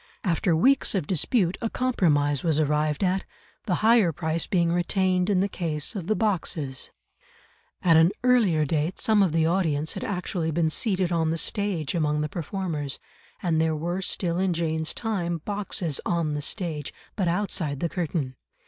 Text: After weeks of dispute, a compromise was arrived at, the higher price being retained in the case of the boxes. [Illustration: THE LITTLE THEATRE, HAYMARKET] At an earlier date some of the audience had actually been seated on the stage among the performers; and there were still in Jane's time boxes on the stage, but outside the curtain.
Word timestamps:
After 0.23 0.55
weeks 0.55 0.95
of 0.95 1.05
dispute, 1.05 1.59
a 1.61 1.69
compromise 1.69 2.41
was 2.41 2.59
arrived 2.59 3.03
at, 3.03 3.23
the 3.67 3.75
higher 3.85 4.11
price 4.11 4.47
being 4.47 4.71
retained 4.73 5.29
in 5.29 5.41
the 5.41 5.47
case 5.47 5.95
of 5.95 6.07
the 6.07 6.15
boxes. 6.15 6.89
[Illustration: 7.83 7.83
THE 7.83 7.87
LITTLE 7.87 7.93
THEATRE, 7.93 7.99
HAYMARKET] 7.99 7.99
At 7.99 8.01
an 8.01 8.31
earlier 8.31 8.65
date 8.65 8.99
some 8.99 9.21
of 9.21 9.31
the 9.31 9.45
audience 9.45 9.93
had 9.93 10.03
actually 10.03 10.49
been 10.49 10.71
seated 10.71 11.11
on 11.11 11.29
the 11.29 11.37
stage 11.37 11.93
among 11.93 12.21
the 12.21 12.29
performers; 12.29 12.99
and 13.43 13.61
there 13.61 13.75
were 13.75 14.01
still 14.01 14.39
in 14.39 14.53
Jane's 14.53 14.95
time 14.95 15.37
boxes 15.45 16.01
on 16.03 16.33
the 16.33 16.41
stage, 16.41 16.91
but 17.15 17.27
outside 17.27 17.79
the 17.79 17.87
curtain. 17.87 18.35